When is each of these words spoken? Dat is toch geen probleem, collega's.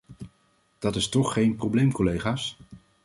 Dat 0.79 0.95
is 0.95 1.09
toch 1.09 1.33
geen 1.33 1.55
probleem, 1.55 1.91
collega's. 1.91 2.57